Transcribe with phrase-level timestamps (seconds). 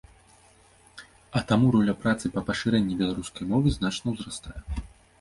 [1.41, 4.61] А таму роля працы па пашырэнні беларускай мовы значна ўзрастае.